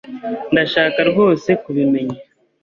[0.53, 2.19] Ndashaka rwose kubimenya.